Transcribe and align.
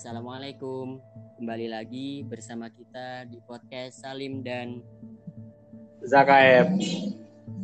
Assalamualaikum. 0.00 0.96
Kembali 1.36 1.68
lagi 1.68 2.24
bersama 2.24 2.72
kita 2.72 3.28
di 3.28 3.36
podcast 3.44 4.00
Salim 4.00 4.40
dan 4.40 4.80
Zakaep. 6.00 6.72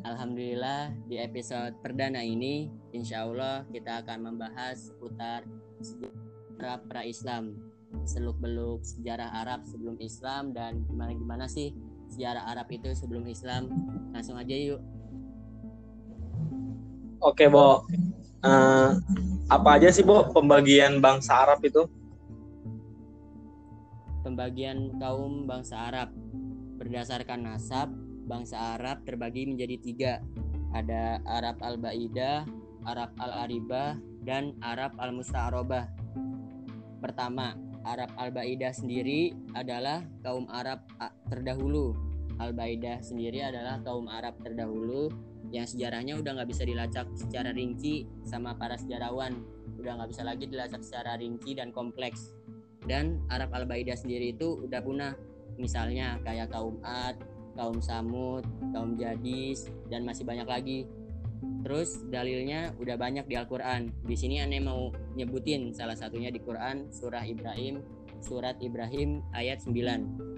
Alhamdulillah 0.04 0.92
di 1.08 1.16
episode 1.16 1.72
perdana 1.80 2.20
ini 2.20 2.68
insya 2.92 3.24
Allah 3.24 3.64
kita 3.72 4.04
akan 4.04 4.28
membahas 4.28 4.92
seputar 4.92 5.48
sejarah 5.80 6.84
pra-Islam 6.84 7.56
seluk 8.04 8.36
beluk 8.36 8.84
sejarah 8.84 9.40
Arab 9.40 9.64
sebelum 9.64 9.96
Islam 9.96 10.52
dan 10.52 10.84
gimana 10.92 11.16
gimana 11.16 11.44
sih 11.48 11.72
sejarah 12.12 12.52
Arab 12.52 12.68
itu 12.68 12.92
sebelum 12.92 13.24
Islam 13.32 13.72
langsung 14.12 14.36
aja 14.36 14.52
yuk 14.52 14.84
Oke, 17.24 17.48
Bo. 17.48 17.88
Uh, 18.44 18.92
apa 19.48 19.80
aja 19.80 19.88
sih, 19.88 20.04
Bo, 20.04 20.28
pembagian 20.36 21.00
bangsa 21.00 21.48
Arab 21.48 21.64
itu? 21.64 21.88
Pembagian 24.26 24.98
kaum 24.98 25.46
bangsa 25.46 25.86
Arab 25.86 26.10
berdasarkan 26.82 27.46
nasab, 27.46 27.94
bangsa 28.26 28.74
Arab 28.74 29.06
terbagi 29.06 29.46
menjadi 29.46 29.76
tiga. 29.78 30.12
Ada 30.74 31.22
Arab 31.22 31.62
al-Baidah, 31.62 32.42
Arab 32.90 33.14
al-Aribah, 33.22 33.94
dan 34.26 34.58
Arab 34.66 34.98
al-Musta'arobah. 34.98 35.86
Pertama, 36.98 37.54
Arab 37.86 38.10
al-Baidah 38.18 38.74
sendiri 38.74 39.30
adalah 39.54 40.02
kaum 40.26 40.50
Arab 40.50 40.82
terdahulu. 41.30 41.94
Al-Baidah 42.42 43.06
sendiri 43.06 43.46
adalah 43.46 43.78
kaum 43.86 44.10
Arab 44.10 44.42
terdahulu 44.42 45.06
yang 45.54 45.70
sejarahnya 45.70 46.18
udah 46.18 46.42
nggak 46.42 46.50
bisa 46.50 46.66
dilacak 46.66 47.06
secara 47.14 47.54
rinci 47.54 48.10
sama 48.26 48.58
para 48.58 48.74
sejarawan 48.74 49.38
udah 49.78 50.02
nggak 50.02 50.10
bisa 50.10 50.26
lagi 50.26 50.50
dilacak 50.50 50.82
secara 50.82 51.14
rinci 51.14 51.54
dan 51.54 51.70
kompleks 51.70 52.35
dan 52.86 53.22
Arab 53.28 53.52
al-Baidah 53.52 53.98
sendiri 53.98 54.32
itu 54.32 54.62
udah 54.66 54.80
punah 54.80 55.12
misalnya 55.58 56.18
kayak 56.22 56.50
kaum 56.54 56.78
Ad, 56.86 57.18
kaum 57.58 57.78
Samud, 57.82 58.46
kaum 58.70 58.94
Jadis 58.94 59.66
dan 59.90 60.06
masih 60.06 60.22
banyak 60.22 60.46
lagi 60.46 60.80
terus 61.66 62.00
dalilnya 62.08 62.72
udah 62.78 62.96
banyak 62.96 63.26
di 63.26 63.34
Al-Quran 63.36 63.90
di 64.06 64.16
sini 64.16 64.40
aneh 64.40 64.62
mau 64.62 64.94
nyebutin 65.18 65.74
salah 65.74 65.98
satunya 65.98 66.30
di 66.30 66.40
Quran 66.40 66.88
surah 66.94 67.26
Ibrahim 67.26 67.82
surat 68.22 68.56
Ibrahim 68.62 69.20
ayat 69.34 69.60
9 69.60 70.36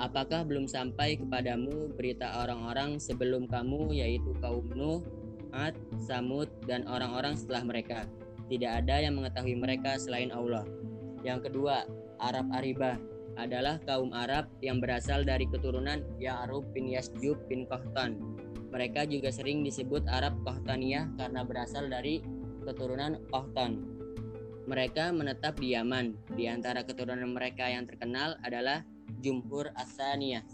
Apakah 0.00 0.48
belum 0.48 0.64
sampai 0.64 1.20
kepadamu 1.20 1.92
berita 1.92 2.40
orang-orang 2.40 2.96
sebelum 2.96 3.44
kamu 3.44 3.92
yaitu 3.92 4.32
kaum 4.40 4.64
Nuh, 4.72 5.04
Ad, 5.52 5.76
Samud, 6.00 6.48
dan 6.64 6.88
orang-orang 6.88 7.36
setelah 7.36 7.68
mereka? 7.68 8.08
Tidak 8.48 8.80
ada 8.80 8.96
yang 8.96 9.20
mengetahui 9.20 9.60
mereka 9.60 10.00
selain 10.00 10.32
Allah. 10.32 10.64
Yang 11.20 11.50
kedua, 11.50 11.84
Arab 12.20 12.48
Aribah 12.52 12.96
adalah 13.36 13.80
kaum 13.84 14.12
Arab 14.12 14.50
yang 14.60 14.82
berasal 14.82 15.24
dari 15.24 15.48
keturunan 15.48 16.02
Ya'rub 16.20 16.72
bin 16.76 16.90
Yasjub 16.90 17.36
bin 17.48 17.64
Qahtan. 17.68 18.20
Mereka 18.70 19.08
juga 19.10 19.34
sering 19.34 19.66
disebut 19.66 20.06
Arab 20.06 20.36
Qahtaniyah 20.46 21.18
karena 21.18 21.42
berasal 21.42 21.90
dari 21.90 22.22
keturunan 22.62 23.18
Qahtan. 23.32 23.82
Mereka 24.70 25.10
menetap 25.10 25.58
di 25.58 25.74
Yaman. 25.74 26.14
Di 26.38 26.46
antara 26.46 26.86
keturunan 26.86 27.26
mereka 27.34 27.66
yang 27.66 27.90
terkenal 27.90 28.38
adalah 28.46 28.86
Jumhur 29.18 29.74
Asaniyah. 29.74 30.46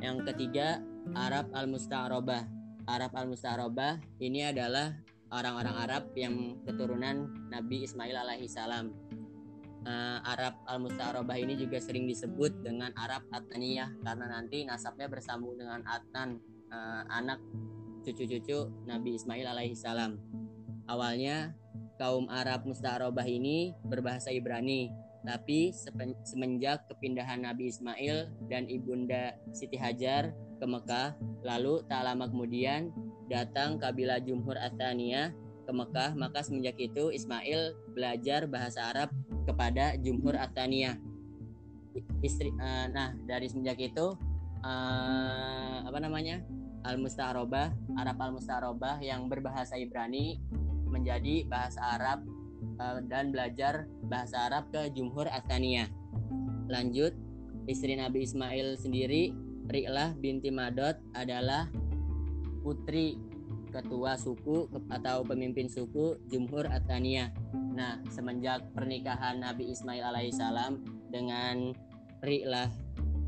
Yang 0.00 0.32
ketiga, 0.32 0.80
Arab 1.12 1.52
Al-Musta'robah. 1.52 2.48
Arab 2.88 3.12
Al-Musta'robah 3.12 4.00
ini 4.24 4.48
adalah 4.48 4.96
orang-orang 5.28 5.76
Arab 5.76 6.04
yang 6.16 6.56
keturunan 6.64 7.28
Nabi 7.52 7.84
Ismail 7.84 8.16
alaihi 8.16 8.48
salam. 8.48 9.09
Uh, 9.80 10.20
Arab 10.28 10.60
Al-Musta'robah 10.68 11.40
ini 11.40 11.56
juga 11.56 11.80
sering 11.80 12.04
disebut 12.04 12.60
dengan 12.60 12.92
Arab 13.00 13.24
Atnaniyah 13.32 13.88
karena 14.04 14.28
nanti 14.28 14.68
nasabnya 14.68 15.08
bersambung 15.08 15.56
dengan 15.56 15.80
Atnan, 15.88 16.36
uh, 16.68 17.08
anak 17.08 17.40
cucu-cucu 18.04 18.68
Nabi 18.84 19.16
Ismail 19.16 19.48
alaihi 19.48 19.72
salam. 19.72 20.20
Awalnya 20.84 21.56
kaum 21.96 22.28
Arab 22.28 22.68
Musta'robah 22.68 23.24
ini 23.24 23.72
berbahasa 23.88 24.28
Ibrani 24.28 24.92
tapi 25.20 25.72
semenjak 26.24 26.88
kepindahan 26.88 27.44
Nabi 27.44 27.68
Ismail 27.68 28.32
dan 28.48 28.64
ibunda 28.72 29.36
Siti 29.52 29.76
Hajar 29.76 30.32
ke 30.32 30.64
Mekah, 30.64 31.16
lalu 31.44 31.84
tak 31.88 32.08
lama 32.08 32.24
kemudian 32.24 32.88
datang 33.28 33.76
kabilah 33.76 34.20
Jumhur 34.24 34.56
Athaniyah 34.56 35.32
ke 35.68 35.72
Mekah, 35.72 36.16
maka 36.16 36.40
semenjak 36.40 36.80
itu 36.80 37.12
Ismail 37.12 37.76
belajar 37.92 38.48
bahasa 38.48 38.88
Arab 38.88 39.12
kepada 39.44 39.96
Jumhur 40.00 40.36
Athaniyah. 40.36 40.96
Istri, 42.22 42.54
uh, 42.54 42.86
nah 42.92 43.16
dari 43.26 43.50
semenjak 43.50 43.80
itu 43.82 44.14
uh, 44.62 45.76
apa 45.82 45.98
namanya 45.98 46.44
Al 46.86 46.96
Mustarobah 46.96 47.74
Arab 47.98 48.16
Al 48.22 48.32
Mustarobah 48.32 49.02
yang 49.02 49.26
berbahasa 49.26 49.74
Ibrani 49.74 50.38
menjadi 50.86 51.44
bahasa 51.50 51.80
Arab 51.98 52.22
uh, 52.78 53.02
dan 53.04 53.34
belajar 53.34 53.90
bahasa 54.06 54.48
Arab 54.50 54.70
ke 54.70 54.90
Jumhur 54.94 55.26
Athaniyah. 55.26 55.90
Lanjut, 56.70 57.12
istri 57.66 57.98
Nabi 57.98 58.22
Ismail 58.22 58.78
sendiri, 58.78 59.34
Ri'lah 59.70 60.14
binti 60.18 60.50
Madot 60.50 60.98
adalah 61.14 61.66
putri 62.62 63.18
ketua 63.70 64.18
suku 64.18 64.66
atau 64.90 65.22
pemimpin 65.22 65.70
suku 65.70 66.18
Jumhur 66.28 66.66
Athaniyah. 66.66 67.30
Nah, 67.54 68.02
semenjak 68.10 68.66
pernikahan 68.74 69.40
Nabi 69.40 69.70
Ismail 69.70 70.02
alaihissalam 70.10 70.82
dengan 71.08 71.72
Ri'lah 72.20 72.68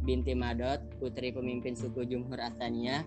binti 0.03 0.35
Madot, 0.35 0.83
putri 0.99 1.31
pemimpin 1.31 1.79
suku 1.79 2.05
Jumhur 2.05 2.43
Athaniyah, 2.43 3.07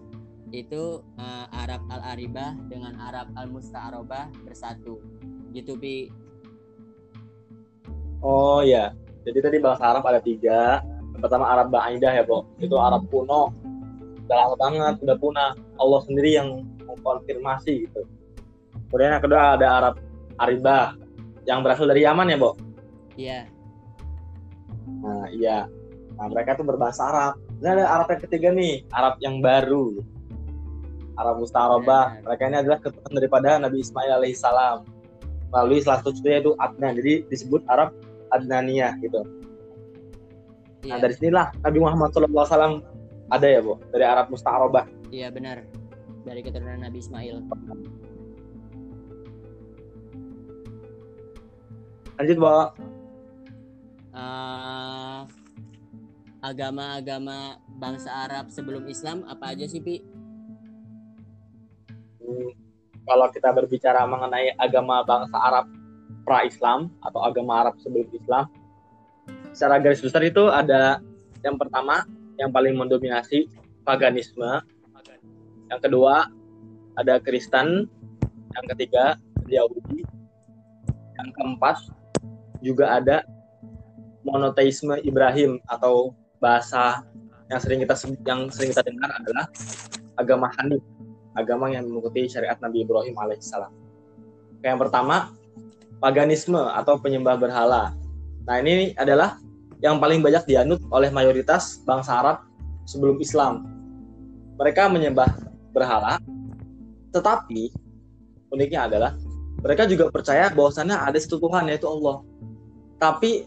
itu 0.56 1.04
uh, 1.20 1.46
Arab 1.52 1.84
Al-Aribah 1.92 2.56
dengan 2.72 2.96
Arab 3.04 3.30
Al-Musta'arobah 3.36 4.32
bersatu. 4.48 5.04
Gitu, 5.52 5.76
Pi. 5.76 6.10
Oh 8.24 8.64
ya, 8.66 8.96
jadi 9.28 9.40
tadi 9.44 9.58
bahasa 9.60 9.84
Arab 9.86 10.08
ada 10.08 10.24
tiga. 10.24 10.82
Yang 11.14 11.22
pertama 11.22 11.46
Arab 11.52 11.68
Ba'idah 11.70 12.12
ya, 12.12 12.24
Bo. 12.24 12.48
Itu 12.58 12.80
Arab 12.80 13.06
kuno. 13.12 13.54
Udah 14.26 14.36
lama 14.36 14.56
banget, 14.58 14.96
udah 15.06 15.18
punah. 15.22 15.52
Allah 15.78 16.02
sendiri 16.02 16.34
yang 16.34 16.66
mengkonfirmasi 16.96 17.74
gitu. 17.88 18.02
Kemudian 18.90 19.20
yang 19.20 19.24
kedua 19.24 19.60
ada 19.60 19.68
Arab 19.68 19.96
Aribah 20.40 20.96
yang 21.48 21.62
berasal 21.62 21.88
dari 21.88 22.08
Yaman 22.08 22.32
ya, 22.32 22.38
Bo? 22.40 22.52
Iya. 23.16 23.40
Nah, 25.04 25.26
iya. 25.32 25.60
Nah, 26.16 26.28
mereka 26.32 26.56
tuh 26.56 26.66
berbahasa 26.68 27.08
Arab. 27.12 27.34
Dan 27.60 27.80
ada 27.80 27.88
Arab 28.00 28.08
yang 28.12 28.22
ketiga 28.28 28.50
nih, 28.52 28.84
Arab 28.92 29.16
yang 29.20 29.40
baru. 29.40 30.00
Arab 31.16 31.40
Mustarobah. 31.40 32.20
Ya, 32.20 32.22
mereka 32.28 32.42
ini 32.48 32.58
adalah 32.60 32.80
keturunan 32.84 33.16
daripada 33.16 33.50
Nabi 33.60 33.78
Ismail 33.80 34.20
alaihissalam 34.20 34.96
melalui 35.56 35.80
salah 35.80 36.04
satu 36.04 36.12
cucunya 36.12 36.44
itu 36.44 36.52
Adnan 36.60 37.00
jadi 37.00 37.14
disebut 37.32 37.64
Arab 37.72 37.96
Adnaniyah 38.36 39.00
gitu 39.00 39.24
nah 40.86 41.00
iya. 41.00 41.02
dari 41.02 41.16
sinilah 41.16 41.56
Nabi 41.64 41.80
Muhammad 41.80 42.12
SAW 42.12 42.84
ada 43.32 43.48
ya 43.48 43.64
bu 43.64 43.80
dari 43.90 44.04
Arab 44.06 44.30
Musta'arobah 44.30 44.86
iya 45.16 45.32
benar 45.32 45.64
dari 46.26 46.42
keturunan 46.42 46.82
Nabi 46.82 46.98
Ismail. 47.00 47.38
Lanjut 52.16 52.38
bu 52.40 52.48
uh, 52.48 52.72
agama-agama 56.40 57.60
bangsa 57.78 58.10
Arab 58.10 58.50
sebelum 58.50 58.88
Islam 58.88 59.28
apa 59.28 59.52
aja 59.54 59.68
sih 59.68 59.84
Pi? 59.84 60.00
Hmm, 62.24 62.56
kalau 63.06 63.28
kita 63.30 63.54
berbicara 63.54 64.08
mengenai 64.08 64.56
agama 64.58 65.04
bangsa 65.06 65.38
Arab 65.38 65.70
pra-Islam 66.26 66.90
atau 67.06 67.22
agama 67.22 67.62
Arab 67.62 67.78
sebelum 67.84 68.10
Islam, 68.16 68.50
secara 69.54 69.78
garis 69.78 70.02
besar 70.02 70.26
itu 70.26 70.50
ada 70.50 70.98
yang 71.46 71.60
pertama 71.60 72.02
yang 72.42 72.50
paling 72.50 72.74
mendominasi 72.74 73.46
paganisme, 73.86 74.66
yang 75.76 75.82
kedua 75.84 76.32
ada 76.96 77.20
Kristen, 77.20 77.92
yang 78.56 78.66
ketiga 78.72 79.20
Yahudi, 79.44 80.08
yang 81.20 81.30
keempat 81.36 81.84
juga 82.64 82.96
ada 82.96 83.28
monoteisme 84.24 84.96
Ibrahim 85.04 85.60
atau 85.68 86.16
bahasa 86.40 87.04
yang 87.52 87.60
sering 87.60 87.84
kita 87.84 87.94
yang 88.24 88.48
sering 88.48 88.72
kita 88.72 88.88
dengar 88.88 89.12
adalah 89.20 89.46
agama 90.16 90.48
Hanif 90.56 90.82
agama 91.36 91.68
yang 91.68 91.86
mengikuti 91.86 92.32
syariat 92.32 92.56
Nabi 92.64 92.88
Ibrahim 92.88 93.14
alaihissalam. 93.20 93.70
Yang 94.64 94.88
pertama, 94.88 95.36
paganisme 96.00 96.58
atau 96.58 96.96
penyembah 96.98 97.36
berhala. 97.36 97.92
Nah, 98.48 98.56
ini 98.64 98.96
adalah 98.96 99.38
yang 99.84 100.00
paling 100.00 100.24
banyak 100.24 100.48
dianut 100.48 100.80
oleh 100.90 101.12
mayoritas 101.12 101.84
bangsa 101.84 102.24
Arab 102.24 102.38
sebelum 102.88 103.20
Islam. 103.20 103.68
Mereka 104.56 104.88
menyembah 104.88 105.45
berhala, 105.76 106.16
tetapi 107.12 107.76
uniknya 108.56 108.88
adalah 108.88 109.12
mereka 109.60 109.84
juga 109.84 110.08
percaya 110.08 110.48
bahwasannya 110.56 110.96
ada 110.96 111.18
satu 111.20 111.44
Tuhan 111.44 111.68
yaitu 111.68 111.88
Allah. 111.92 112.24
tapi 112.96 113.44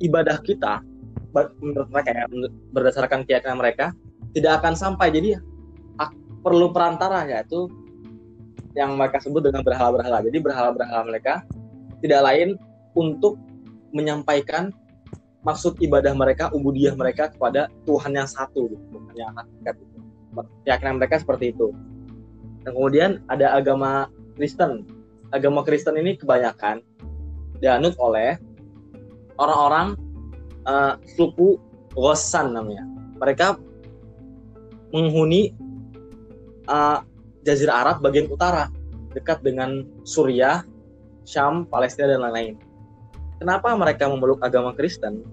ibadah 0.00 0.40
kita 0.40 0.80
menurut 1.60 1.92
mereka 1.92 2.16
ya 2.16 2.24
berdasarkan 2.72 3.28
keyakinan 3.28 3.60
mereka 3.60 3.92
tidak 4.32 4.64
akan 4.64 4.72
sampai 4.72 5.12
jadi 5.12 5.36
perlu 6.40 6.72
perantara 6.72 7.28
yaitu 7.28 7.68
yang 8.72 8.96
mereka 8.96 9.20
sebut 9.20 9.44
dengan 9.44 9.60
berhala-berhala 9.60 10.24
jadi 10.24 10.38
berhala-berhala 10.40 11.04
mereka 11.12 11.44
tidak 12.00 12.24
lain 12.24 12.56
untuk 12.96 13.36
menyampaikan 13.92 14.72
maksud 15.46 15.78
ibadah 15.78 16.10
mereka, 16.10 16.50
ubudiyah 16.50 16.98
mereka 16.98 17.30
kepada 17.30 17.70
Tuhan 17.86 18.18
yang 18.18 18.26
satu. 18.26 18.66
Tuhan 18.66 19.14
yang 19.14 19.30
hakikat. 19.38 19.78
Keyakinan 20.66 21.00
mereka 21.00 21.22
seperti 21.22 21.54
itu. 21.54 21.72
Dan 22.66 22.74
kemudian 22.74 23.10
ada 23.30 23.54
agama 23.54 24.10
Kristen. 24.34 24.84
Agama 25.30 25.62
Kristen 25.62 25.96
ini 25.96 26.18
kebanyakan 26.18 26.82
dianut 27.62 27.96
oleh 27.96 28.36
orang-orang 29.40 29.96
uh, 30.66 30.98
suku 31.16 31.56
Ghossan 31.96 32.52
namanya. 32.52 32.84
Mereka 33.16 33.56
menghuni 34.92 35.56
uh, 36.68 37.00
Jazirah 37.46 37.86
Arab 37.86 37.96
bagian 38.04 38.28
utara 38.28 38.68
dekat 39.16 39.40
dengan 39.40 39.86
Suriah, 40.04 40.66
Syam, 41.24 41.64
Palestina 41.64 42.12
dan 42.12 42.20
lain-lain. 42.26 42.60
Kenapa 43.40 43.72
mereka 43.72 44.08
memeluk 44.08 44.44
agama 44.44 44.76
Kristen? 44.76 45.24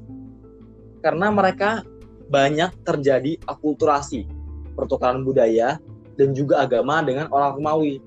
Karena 1.03 1.27
mereka 1.31 1.83
banyak 2.31 2.71
terjadi 2.87 3.35
akulturasi, 3.43 4.23
pertukaran 4.73 5.25
budaya 5.25 5.77
dan 6.17 6.33
juga 6.37 6.61
agama 6.61 7.01
dengan 7.01 7.29
orang 7.33 7.57
Romawi 7.57 8.01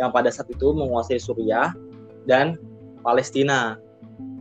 yang 0.00 0.10
pada 0.10 0.32
saat 0.32 0.50
itu 0.50 0.74
menguasai 0.74 1.20
Suriah 1.20 1.70
dan 2.26 2.58
Palestina. 3.02 3.78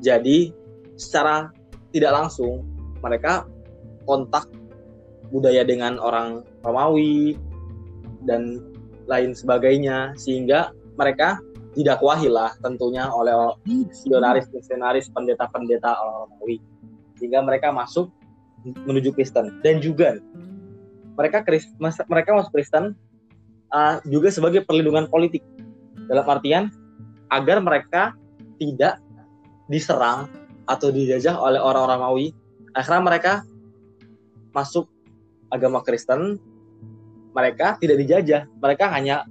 Jadi 0.02 0.54
secara 0.98 1.54
tidak 1.94 2.14
langsung 2.14 2.66
mereka 3.02 3.46
kontak 4.06 4.50
budaya 5.30 5.62
dengan 5.64 6.02
orang 6.02 6.44
Romawi 6.66 7.38
dan 8.26 8.62
lain 9.10 9.34
sebagainya 9.34 10.14
sehingga 10.18 10.74
mereka 11.00 11.42
didakwahi 11.72 12.28
lah 12.28 12.52
tentunya 12.60 13.08
oleh 13.08 13.34
misionaris 13.64 14.52
misionaris 14.52 15.08
pendeta-pendeta 15.10 15.96
Romawi 15.96 16.60
sehingga 17.16 17.40
mereka 17.42 17.72
masuk 17.72 18.12
menuju 18.86 19.16
Kristen 19.16 19.62
dan 19.66 19.80
juga 19.80 20.20
mereka 21.16 21.44
mereka 22.08 22.30
masuk 22.36 22.52
Kristen 22.56 22.96
uh, 23.72 24.00
juga 24.08 24.32
sebagai 24.32 24.64
perlindungan 24.64 25.08
politik 25.08 25.44
dalam 26.08 26.26
artian 26.28 26.72
agar 27.32 27.64
mereka 27.64 28.16
tidak 28.60 29.00
diserang 29.72 30.28
atau 30.68 30.92
dijajah 30.92 31.36
oleh 31.40 31.60
orang-orang 31.60 32.00
Romawi 32.00 32.28
akhirnya 32.76 33.02
mereka 33.04 33.34
masuk 34.52 34.88
agama 35.52 35.84
Kristen 35.84 36.40
mereka 37.32 37.80
tidak 37.80 37.98
dijajah 38.04 38.48
mereka 38.60 38.92
hanya 38.92 39.24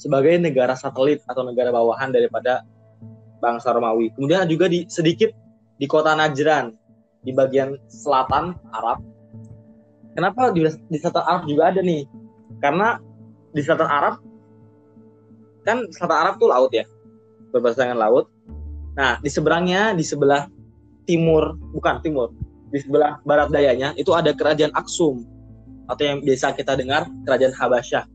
sebagai 0.00 0.40
negara 0.40 0.72
satelit 0.72 1.20
atau 1.28 1.44
negara 1.44 1.68
bawahan 1.68 2.08
daripada 2.08 2.64
bangsa 3.40 3.76
Romawi. 3.76 4.12
Kemudian 4.16 4.48
juga 4.48 4.68
di 4.72 4.88
sedikit 4.88 5.28
di 5.76 5.84
kota 5.84 6.16
Najran 6.16 6.72
di 7.20 7.36
bagian 7.36 7.76
selatan 7.88 8.56
Arab. 8.72 9.04
Kenapa 10.14 10.50
di, 10.50 10.66
di 10.66 10.96
selatan 10.98 11.24
Arab 11.24 11.42
juga 11.46 11.70
ada 11.70 11.80
nih? 11.80 12.02
Karena 12.58 12.98
di 13.54 13.60
selatan 13.62 13.88
Arab 13.88 14.14
kan 15.62 15.86
selatan 15.92 16.18
Arab 16.18 16.34
tuh 16.40 16.48
laut 16.50 16.70
ya, 16.74 16.84
berbatasan 17.54 17.92
dengan 17.92 18.00
laut. 18.10 18.26
Nah 18.98 19.22
di 19.22 19.30
seberangnya 19.30 19.94
di 19.94 20.02
sebelah 20.02 20.50
timur 21.10 21.58
bukan 21.74 21.98
timur 22.02 22.30
di 22.70 22.78
sebelah 22.78 23.18
barat 23.26 23.50
dayanya 23.50 23.90
itu 23.98 24.14
ada 24.14 24.30
kerajaan 24.30 24.70
Aksum 24.78 25.26
atau 25.90 26.02
yang 26.06 26.22
biasa 26.22 26.54
kita 26.54 26.78
dengar 26.78 27.10
kerajaan 27.26 27.50
Habasyah 27.50 28.06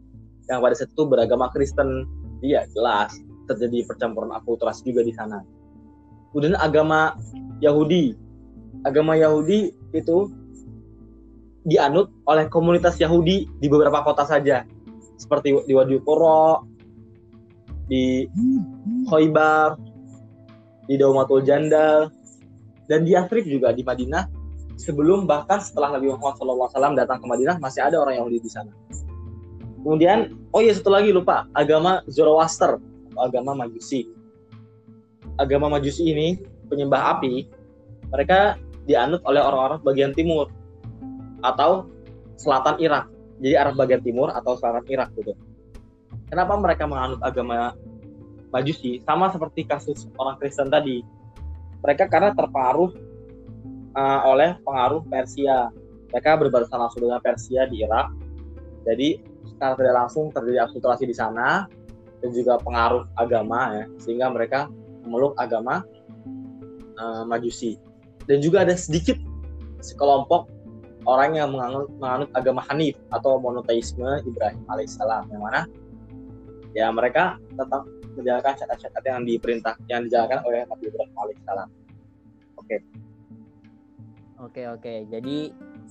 yang 0.47 0.63
pada 0.63 0.75
saat 0.79 0.91
itu 0.95 1.03
beragama 1.03 1.51
Kristen 1.51 2.07
iya 2.39 2.63
jelas 2.71 3.11
terjadi 3.51 3.83
percampuran 3.83 4.31
akulturasi 4.31 4.87
juga 4.87 5.03
di 5.03 5.11
sana 5.11 5.43
kemudian 6.31 6.55
agama 6.55 7.19
Yahudi 7.59 8.15
agama 8.87 9.19
Yahudi 9.19 9.75
itu 9.91 10.31
dianut 11.65 12.13
oleh 12.29 12.45
komunitas 12.47 13.01
Yahudi 13.01 13.49
di 13.57 13.67
beberapa 13.67 14.05
kota 14.05 14.23
saja. 14.23 14.63
Seperti 15.17 15.65
di 15.65 15.73
Wadi 15.73 15.97
Poro 15.97 16.63
di 17.89 18.25
Khoibar 19.09 19.77
di 20.85 20.95
Daumatul 20.97 21.41
Jandal 21.41 22.13
dan 22.85 23.01
di 23.01 23.17
Yathrib 23.17 23.49
juga 23.49 23.73
di 23.73 23.81
Madinah. 23.81 24.45
Sebelum 24.75 25.23
bahkan 25.25 25.63
setelah 25.63 25.95
Nabi 25.95 26.11
Muhammad 26.11 26.35
SAW 26.35 26.93
datang 26.99 27.17
ke 27.23 27.25
Madinah 27.25 27.57
masih 27.63 27.81
ada 27.81 27.97
orang 27.97 28.19
Yahudi 28.19 28.43
di 28.43 28.51
sana. 28.51 28.75
Kemudian, 29.79 30.35
oh 30.51 30.59
iya 30.59 30.75
satu 30.75 30.91
lagi 30.91 31.15
lupa, 31.15 31.47
agama 31.55 32.03
Zoroaster, 32.11 32.81
agama 33.15 33.55
Majusi. 33.55 34.09
Agama 35.39 35.71
Majusi 35.71 36.11
ini 36.11 36.41
penyembah 36.67 37.15
api, 37.15 37.47
mereka 38.11 38.59
dianut 38.83 39.23
oleh 39.23 39.39
orang-orang 39.39 39.79
bagian 39.85 40.11
timur 40.11 40.51
atau 41.45 41.89
selatan 42.39 42.81
Irak. 42.81 43.05
Jadi 43.39 43.55
arah 43.59 43.75
bagian 43.75 44.01
timur 44.01 44.31
atau 44.31 44.55
selatan 44.57 44.85
Irak 44.87 45.11
gitu. 45.19 45.35
Kenapa 46.31 46.57
mereka 46.57 46.89
menganut 46.89 47.19
agama 47.21 47.75
Majusi? 48.49 49.03
Sama 49.03 49.29
seperti 49.29 49.67
kasus 49.67 50.07
orang 50.15 50.39
Kristen 50.39 50.71
tadi. 50.71 51.03
Mereka 51.83 52.07
karena 52.09 52.33
terpengaruh 52.33 52.89
uh, 53.93 54.19
oleh 54.31 54.57
pengaruh 54.63 55.03
Persia. 55.05 55.69
Mereka 56.09 56.39
berbatasan 56.39 56.79
langsung 56.79 57.03
dengan 57.03 57.19
Persia 57.19 57.67
di 57.67 57.83
Irak. 57.83 58.07
Jadi 58.87 59.19
secara 59.55 59.73
tidak 59.77 59.95
langsung 59.95 60.31
terjadi 60.31 60.67
akulturasi 60.67 61.05
di 61.05 61.15
sana 61.15 61.67
dan 62.19 62.29
juga 62.33 62.57
pengaruh 62.59 63.05
agama 63.15 63.71
ya 63.77 63.85
sehingga 64.01 64.33
mereka 64.33 64.67
memeluk 65.05 65.37
agama 65.37 65.85
uh, 66.97 67.23
majusi 67.27 67.77
dan 68.25 68.41
juga 68.41 68.65
ada 68.65 68.73
sedikit 68.73 69.15
sekelompok 69.79 70.49
orang 71.05 71.37
yang 71.37 71.49
menganut, 71.53 71.87
menganut 72.01 72.29
agama 72.33 72.61
Hanif 72.69 72.97
atau 73.13 73.37
monoteisme 73.37 74.25
Ibrahim 74.25 74.61
alaihissalam 74.69 75.29
yang 75.29 75.41
mana 75.41 75.61
ya 76.75 76.91
mereka 76.91 77.39
tetap 77.55 77.85
menjalankan 78.17 78.53
syarat-syarat 78.57 79.03
yang 79.05 79.23
diperintah 79.23 79.75
yang 79.87 80.03
dijalankan 80.09 80.39
oleh 80.43 80.65
Nabi 80.67 80.83
Ibrahim 80.89 81.15
alaihissalam. 81.15 81.69
Oke. 82.59 82.67
Okay. 82.67 82.79
Oke 84.35 84.61
oke. 84.67 84.93
Jadi 85.07 85.37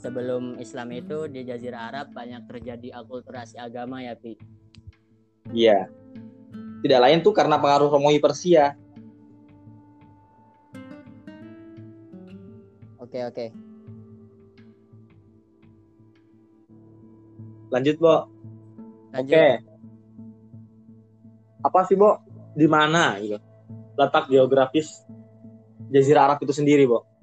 sebelum 0.04 0.60
Islam 0.60 0.92
itu 0.92 1.30
di 1.32 1.48
Jazirah 1.48 1.88
Arab 1.88 2.12
banyak 2.12 2.44
terjadi 2.44 3.00
akulturasi 3.00 3.56
agama 3.56 4.04
ya 4.04 4.12
Pi 4.18 4.36
iya 5.56 5.88
tidak 6.84 7.00
lain 7.00 7.24
tuh 7.24 7.32
karena 7.32 7.56
pengaruh 7.56 7.88
Romawi 7.88 8.20
Persia 8.20 8.76
oke 13.00 13.18
oke 13.32 13.46
lanjut 17.74 17.96
Bo 17.98 18.30
oke 19.10 19.46
apa 21.66 21.78
sih 21.90 21.98
Bo 21.98 22.22
di 22.54 22.70
mana 22.70 23.18
gitu 23.18 23.42
letak 23.98 24.30
geografis 24.30 25.02
Jazirah 25.90 26.30
Arab 26.30 26.38
itu 26.46 26.54
sendiri 26.54 26.86
Bo 26.86 27.14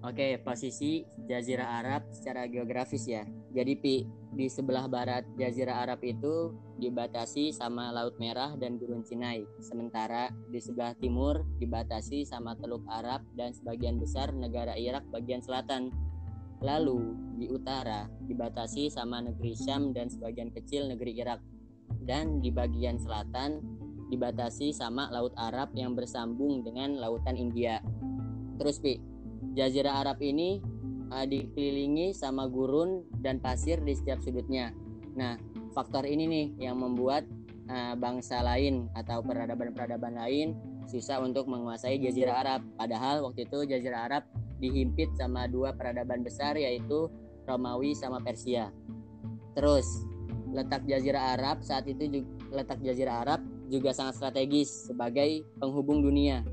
Oke, 0.00 0.40
posisi 0.40 1.04
Jazirah 1.28 1.76
Arab 1.84 2.08
secara 2.08 2.48
geografis 2.48 3.04
ya. 3.04 3.20
Jadi 3.52 3.76
Pi, 3.76 3.96
di 4.32 4.48
sebelah 4.48 4.88
barat 4.88 5.28
Jazirah 5.36 5.84
Arab 5.84 6.00
itu 6.00 6.56
dibatasi 6.80 7.52
sama 7.52 7.92
Laut 7.92 8.16
Merah 8.16 8.56
dan 8.56 8.80
Gurun 8.80 9.04
Sinai. 9.04 9.44
Sementara 9.60 10.32
di 10.48 10.56
sebelah 10.56 10.96
timur 10.96 11.44
dibatasi 11.60 12.24
sama 12.24 12.56
Teluk 12.56 12.80
Arab 12.88 13.20
dan 13.36 13.52
sebagian 13.52 14.00
besar 14.00 14.32
negara 14.32 14.72
Irak 14.72 15.04
bagian 15.12 15.44
selatan. 15.44 15.92
Lalu 16.60 17.16
di 17.40 17.48
utara 17.48 18.04
dibatasi 18.28 18.92
sama 18.92 19.24
negeri 19.24 19.56
Syam 19.56 19.96
dan 19.96 20.12
sebagian 20.12 20.52
kecil 20.52 20.88
negeri 20.92 21.16
Irak. 21.16 21.40
Dan 22.00 22.40
di 22.44 22.52
bagian 22.52 23.00
selatan 23.00 23.60
dibatasi 24.10 24.74
sama 24.74 25.08
Laut 25.14 25.32
Arab 25.38 25.72
yang 25.72 25.94
bersambung 25.94 26.66
dengan 26.66 26.98
Lautan 26.98 27.38
India. 27.38 27.80
Terus 28.58 28.82
Pi, 28.82 29.00
Jazirah 29.56 30.04
Arab 30.04 30.18
ini 30.20 30.60
uh, 31.14 31.24
dikelilingi 31.24 32.12
sama 32.12 32.50
gurun 32.50 33.06
dan 33.22 33.38
pasir 33.38 33.80
di 33.80 33.94
setiap 33.94 34.20
sudutnya. 34.20 34.74
Nah, 35.14 35.38
faktor 35.72 36.04
ini 36.04 36.26
nih 36.26 36.46
yang 36.70 36.82
membuat 36.82 37.24
uh, 37.70 37.94
bangsa 37.94 38.42
lain 38.42 38.90
atau 38.98 39.22
peradaban-peradaban 39.22 40.18
lain 40.18 40.58
susah 40.90 41.22
untuk 41.22 41.46
menguasai 41.46 42.02
Jazirah 42.02 42.36
Arab. 42.42 42.60
Padahal 42.74 43.22
waktu 43.22 43.46
itu 43.46 43.58
Jazirah 43.64 44.10
Arab 44.10 44.22
dihimpit 44.60 45.10
sama 45.16 45.48
dua 45.48 45.72
peradaban 45.72 46.22
besar 46.22 46.54
yaitu 46.54 47.08
Romawi 47.48 47.96
sama 47.96 48.20
Persia. 48.20 48.70
Terus 49.56 50.06
letak 50.52 50.86
Jazirah 50.86 51.34
Arab 51.38 51.62
saat 51.64 51.88
itu 51.88 52.06
juga, 52.06 52.30
letak 52.62 52.78
Jazirah 52.84 53.16
Arab 53.26 53.40
juga 53.70 53.90
sangat 53.94 54.18
strategis 54.18 54.90
sebagai 54.90 55.42
penghubung 55.58 56.02
dunia. 56.04 56.44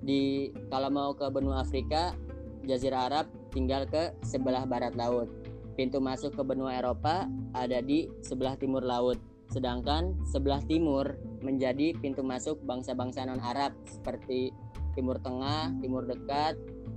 Di 0.00 0.50
kalau 0.72 0.88
mau 0.88 1.10
ke 1.12 1.28
benua 1.28 1.60
Afrika 1.64 2.16
Jazirah 2.64 3.08
Arab 3.08 3.26
tinggal 3.52 3.84
ke 3.88 4.12
sebelah 4.24 4.64
barat 4.64 4.96
laut. 4.96 5.28
Pintu 5.76 6.00
masuk 6.00 6.36
ke 6.36 6.42
benua 6.44 6.76
Eropa 6.76 7.24
ada 7.56 7.80
di 7.80 8.08
sebelah 8.20 8.56
timur 8.56 8.84
laut. 8.84 9.16
Sedangkan 9.50 10.14
sebelah 10.28 10.62
timur 10.64 11.16
menjadi 11.42 11.96
pintu 11.98 12.22
masuk 12.22 12.60
bangsa-bangsa 12.68 13.26
non 13.26 13.40
Arab 13.42 13.74
seperti 13.88 14.52
Timur 14.94 15.16
Tengah, 15.22 15.74
Timur 15.80 16.04
Dekat, 16.06 16.54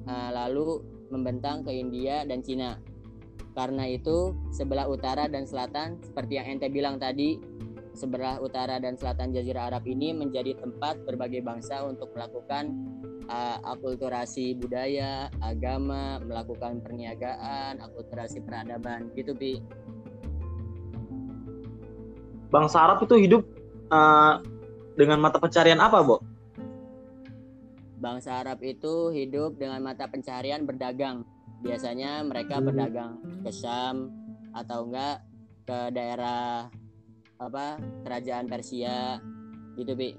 eh, 0.08 0.30
lalu 0.34 0.82
membentang 1.14 1.62
ke 1.62 1.72
India 1.72 2.26
dan 2.26 2.42
Cina. 2.42 2.82
Karena 3.54 3.86
itu, 3.86 4.34
sebelah 4.50 4.90
utara 4.90 5.30
dan 5.30 5.46
selatan, 5.46 6.02
seperti 6.02 6.42
yang 6.42 6.58
ente 6.58 6.74
bilang 6.74 6.98
tadi, 6.98 7.38
sebelah 7.94 8.42
utara 8.42 8.82
dan 8.82 8.98
selatan 8.98 9.30
Jazirah 9.30 9.70
Arab 9.70 9.86
ini 9.86 10.10
menjadi 10.10 10.58
tempat 10.58 11.06
berbagai 11.06 11.46
bangsa 11.46 11.86
untuk 11.86 12.10
melakukan 12.18 12.74
uh, 13.30 13.62
akulturasi 13.62 14.58
budaya, 14.58 15.30
agama, 15.46 16.18
melakukan 16.26 16.82
perniagaan, 16.82 17.78
akulturasi 17.78 18.42
peradaban, 18.42 19.14
gitu 19.14 19.38
Pi. 19.38 19.62
Bangsa 22.50 22.90
Arab 22.90 23.06
itu 23.06 23.22
hidup 23.22 23.46
uh, 23.94 24.42
dengan 24.98 25.22
mata 25.22 25.38
pencarian 25.38 25.78
apa, 25.78 26.02
Bo? 26.02 26.33
Bangsa 28.04 28.44
Arab 28.44 28.60
itu 28.68 29.16
hidup 29.16 29.56
dengan 29.56 29.80
mata 29.80 30.12
pencarian 30.12 30.68
berdagang. 30.68 31.24
Biasanya 31.64 32.20
mereka 32.28 32.60
hmm. 32.60 32.66
berdagang 32.68 33.12
ke 33.48 33.52
Syam 33.56 34.12
atau 34.52 34.92
enggak 34.92 35.24
ke 35.64 35.80
daerah 35.96 36.68
apa 37.40 37.80
kerajaan 38.04 38.52
Persia 38.52 39.24
gitu 39.80 39.96
bi. 39.96 40.12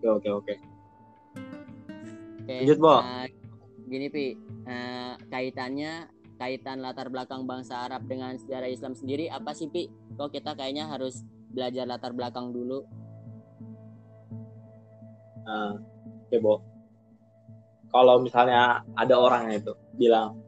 Oke 0.00 0.08
oke 0.08 0.28
oke. 0.32 0.54
Oke. 2.42 2.56
Lanjut 2.64 2.78
Bo. 2.80 2.96
Nah, 2.96 3.28
gini 3.86 4.08
pi, 4.08 4.34
nah, 4.64 5.20
kaitannya 5.28 6.08
kaitan 6.40 6.80
latar 6.80 7.12
belakang 7.12 7.44
bangsa 7.44 7.84
Arab 7.86 8.08
dengan 8.08 8.34
sejarah 8.40 8.72
Islam 8.72 8.96
sendiri 8.96 9.28
apa 9.28 9.52
sih 9.52 9.68
pi? 9.68 9.92
Kok 10.16 10.32
kita 10.32 10.56
kayaknya 10.56 10.88
harus 10.88 11.22
belajar 11.52 11.84
latar 11.84 12.16
belakang 12.16 12.50
dulu? 12.50 12.82
Uh, 15.46 15.76
Oke, 16.32 16.40
Bo. 16.40 16.64
Kalau 17.92 18.24
misalnya 18.24 18.80
ada 18.96 19.20
orang 19.20 19.52
itu 19.52 19.76
bilang, 20.00 20.40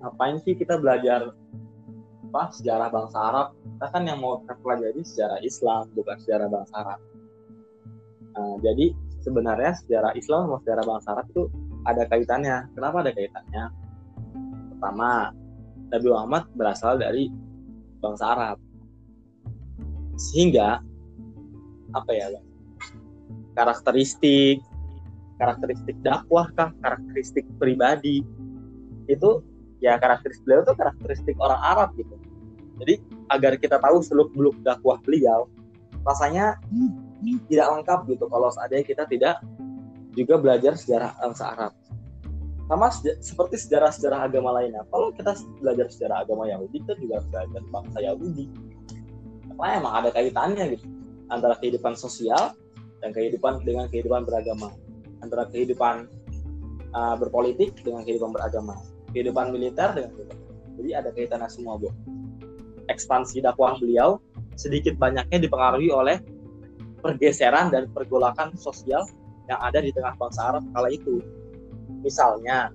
ngapain 0.00 0.40
sih 0.40 0.56
kita 0.56 0.80
belajar 0.80 1.36
apa 2.32 2.48
sejarah 2.56 2.88
bangsa 2.88 3.20
Arab? 3.20 3.52
Kita 3.52 3.92
kan 3.92 4.08
yang 4.08 4.24
mau 4.24 4.40
kita 4.40 4.56
pelajari 4.64 5.04
sejarah 5.04 5.44
Islam, 5.44 5.92
bukan 5.92 6.16
sejarah 6.16 6.48
bangsa 6.48 6.74
Arab. 6.80 7.00
Nah, 8.32 8.56
jadi 8.64 8.96
sebenarnya 9.20 9.76
sejarah 9.84 10.16
Islam 10.16 10.48
sama 10.48 10.56
sejarah 10.64 10.84
bangsa 10.88 11.08
Arab 11.12 11.26
itu 11.28 11.44
ada 11.84 12.02
kaitannya. 12.08 12.56
Kenapa 12.72 12.96
ada 13.04 13.12
kaitannya? 13.12 13.64
Pertama, 14.72 15.28
Nabi 15.92 16.06
Muhammad 16.08 16.48
berasal 16.56 16.96
dari 16.96 17.28
bangsa 18.00 18.32
Arab. 18.32 18.56
Sehingga 20.16 20.80
apa 21.92 22.10
ya, 22.16 22.32
karakteristik 23.52 24.71
karakteristik 25.42 25.98
dakwah 26.06 26.46
kah 26.54 26.70
karakteristik 26.78 27.42
pribadi? 27.58 28.22
Itu 29.10 29.42
ya 29.82 29.98
karakteristik 29.98 30.46
beliau 30.46 30.62
itu 30.62 30.74
karakteristik 30.78 31.36
orang 31.42 31.58
Arab 31.58 31.90
gitu. 31.98 32.14
Jadi 32.78 33.02
agar 33.26 33.58
kita 33.58 33.82
tahu 33.82 33.98
seluk 34.06 34.30
beluk 34.38 34.54
dakwah 34.62 35.02
beliau 35.02 35.50
rasanya 36.06 36.58
tidak 37.50 37.66
lengkap 37.78 38.00
gitu 38.10 38.24
kalau 38.30 38.50
seandainya 38.54 38.86
kita 38.86 39.04
tidak 39.10 39.38
juga 40.14 40.38
belajar 40.38 40.74
sejarah 40.74 41.14
bangsa 41.18 41.44
Arab 41.54 41.72
sama 42.66 42.88
seperti 43.20 43.60
sejarah-sejarah 43.68 44.32
agama 44.32 44.56
lainnya. 44.56 44.86
Kalau 44.88 45.12
kita 45.12 45.36
belajar 45.60 45.86
sejarah 45.92 46.24
agama 46.24 46.48
Yahudi 46.48 46.80
kita 46.86 46.94
juga 46.98 47.20
belajar 47.28 47.62
bangsa 47.68 47.98
Yahudi. 48.00 48.46
Karena 49.52 49.78
emang 49.78 49.94
ada 50.00 50.08
kaitannya 50.10 50.64
gitu 50.78 50.86
antara 51.28 51.54
kehidupan 51.60 51.94
sosial 51.94 52.56
dan 53.04 53.10
kehidupan 53.12 53.62
dengan 53.62 53.86
kehidupan 53.92 54.24
beragama 54.24 54.72
antara 55.22 55.46
kehidupan 55.48 56.10
uh, 56.92 57.14
berpolitik 57.16 57.78
dengan 57.80 58.02
kehidupan 58.04 58.34
beragama, 58.34 58.76
kehidupan 59.14 59.54
militer 59.54 59.94
dengan 59.94 60.10
kehidupan. 60.18 60.38
Jadi 60.82 60.90
ada 60.92 61.08
kaitannya 61.14 61.48
semua, 61.48 61.78
Bu. 61.78 61.88
Ekspansi 62.90 63.40
dakwah 63.40 63.78
beliau 63.78 64.18
sedikit 64.58 64.98
banyaknya 64.98 65.38
dipengaruhi 65.38 65.88
oleh 65.94 66.20
pergeseran 67.00 67.72
dan 67.72 67.88
pergolakan 67.90 68.54
sosial 68.58 69.02
yang 69.50 69.58
ada 69.58 69.82
di 69.82 69.90
tengah 69.90 70.14
bangsa 70.18 70.54
Arab 70.54 70.62
kala 70.70 70.90
itu. 70.92 71.22
Misalnya, 72.02 72.70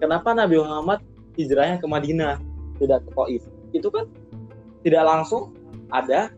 kenapa 0.00 0.32
Nabi 0.36 0.60
Muhammad 0.60 1.00
hijrahnya 1.36 1.80
ke 1.80 1.86
Madinah, 1.88 2.36
tidak 2.80 3.04
ke 3.08 3.10
Taif? 3.12 3.42
Itu 3.72 3.88
kan 3.88 4.08
tidak 4.84 5.04
langsung 5.04 5.56
ada 5.92 6.32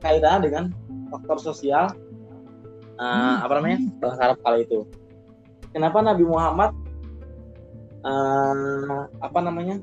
kaitannya 0.00 0.40
dengan 0.48 0.64
faktor 1.12 1.40
sosial 1.40 1.92
uh, 3.00 3.36
apa 3.42 3.52
namanya 3.58 3.78
bangsa 3.98 4.20
Arab 4.20 4.38
kala 4.44 4.62
itu. 4.62 4.84
Kenapa 5.72 6.04
Nabi 6.04 6.24
Muhammad 6.28 6.76
uh, 8.04 9.08
apa 9.24 9.38
namanya 9.40 9.80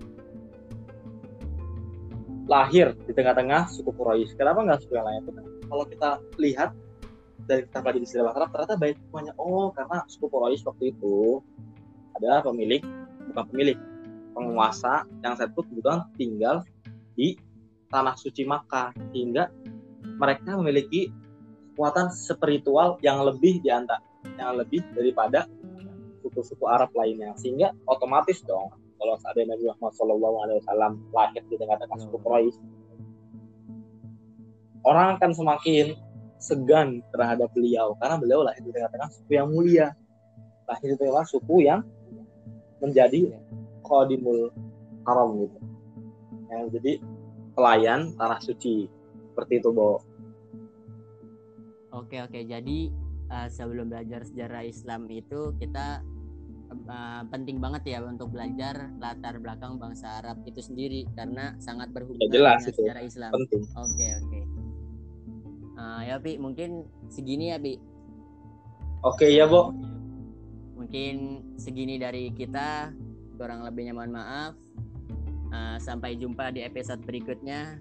lahir 2.47 2.95
di 3.03 3.11
tengah-tengah 3.11 3.73
suku 3.73 3.91
Quraisy? 3.91 4.37
Kenapa 4.37 4.63
nggak 4.63 4.85
suku 4.85 4.93
yang 4.95 5.07
lain? 5.09 5.21
Kalau 5.67 5.83
kita 5.89 6.09
lihat 6.39 6.71
dari 7.47 7.63
kita 7.67 7.79
pelajari 7.79 8.07
sejarah 8.07 8.33
Arab 8.35 8.49
ternyata 8.51 8.75
baik 8.75 8.95
semuanya 9.07 9.33
oh 9.39 9.71
karena 9.71 10.03
suku 10.07 10.27
Quraisy 10.27 10.63
waktu 10.67 10.83
itu 10.95 11.39
adalah 12.19 12.43
pemilik 12.43 12.83
bukan 13.31 13.45
pemilik 13.51 13.77
penguasa 14.35 15.07
yang 15.23 15.33
satu 15.33 15.63
kebetulan 15.65 16.05
tinggal 16.19 16.55
di 17.15 17.39
tanah 17.87 18.13
suci 18.19 18.43
Makkah 18.43 18.91
sehingga 19.15 19.47
mereka 20.19 20.59
memiliki 20.59 21.09
kekuatan 21.77 22.09
spiritual 22.09 22.97
yang 23.05 23.21
lebih 23.21 23.61
di 23.61 23.69
antara 23.69 24.01
yang 24.41 24.57
lebih 24.57 24.81
daripada 24.97 25.45
suku-suku 26.25 26.65
Arab 26.65 26.89
lainnya. 26.97 27.37
Sehingga 27.37 27.69
otomatis 27.85 28.41
dong 28.41 28.73
kalau 28.97 29.13
ada 29.13 29.41
Nabi 29.45 29.69
Muhammad 29.69 29.93
Shallallahu 29.93 30.35
Alaihi 30.41 30.57
Wasallam 30.65 30.93
lahir 31.13 31.41
di 31.45 31.55
tengah-tengah 31.61 31.97
suku 32.01 32.17
Quraisy 32.17 32.57
orang 34.87 35.19
akan 35.19 35.31
semakin 35.35 35.85
segan 36.39 37.03
terhadap 37.11 37.51
beliau. 37.51 37.93
Karena 37.99 38.15
beliau 38.15 38.41
lahir 38.41 38.63
di 38.63 38.71
tengah-tengah 38.71 39.09
suku 39.11 39.31
yang 39.35 39.47
mulia. 39.51 39.87
Lahir 40.65 40.95
di 40.95 40.97
tengah 40.97 41.27
suku 41.27 41.55
yang 41.61 41.83
menjadi 42.79 43.35
kodimul 43.83 44.49
haram 45.03 45.35
gitu. 45.43 45.59
Yang 46.47 46.63
jadi 46.79 46.93
pelayan 47.53 48.15
tanah 48.15 48.39
suci. 48.39 48.87
Seperti 49.35 49.61
itu 49.61 49.69
Bo 49.69 50.01
Oke 51.95 52.19
oke 52.19 52.39
jadi 52.43 52.91
uh, 53.31 53.47
sebelum 53.47 53.91
belajar 53.91 54.23
sejarah 54.27 54.63
Islam 54.67 55.07
itu 55.11 55.55
kita 55.59 56.03
uh, 56.87 57.21
penting 57.31 57.63
banget 57.63 57.95
ya 57.95 58.03
untuk 58.03 58.31
belajar 58.31 58.91
latar 58.99 59.39
belakang 59.39 59.79
bangsa 59.79 60.19
Arab 60.23 60.43
itu 60.43 60.59
sendiri 60.59 61.07
karena 61.15 61.55
sangat 61.59 61.91
berhubungan 61.95 62.27
ya, 62.27 62.33
jelas, 62.33 62.59
dengan 62.63 62.71
itu. 62.71 62.79
sejarah 62.83 63.03
Islam. 63.03 63.31
Penting. 63.33 63.63
Oke 63.75 64.07
oke. 64.23 64.39
Uh, 65.77 66.01
ya 66.03 66.15
Pi 66.17 66.31
mungkin 66.41 66.69
segini 67.07 67.53
ya 67.53 67.57
Pi. 67.61 67.77
Oke 69.05 69.29
ya 69.29 69.45
Bo. 69.45 69.71
Mungkin 70.77 71.15
segini 71.59 71.99
dari 71.99 72.31
kita 72.33 72.91
kurang 73.37 73.63
lebihnya 73.63 73.93
mohon 73.93 74.15
maaf. 74.15 74.53
Uh, 75.47 75.79
sampai 75.79 76.19
jumpa 76.19 76.51
di 76.51 76.65
episode 76.65 76.99
berikutnya. 77.07 77.79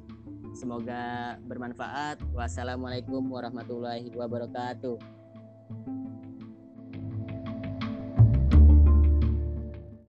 Semoga 0.57 1.37
bermanfaat. 1.45 2.17
Wassalamualaikum 2.33 3.21
warahmatullahi 3.29 4.09
wabarakatuh. 4.17 4.97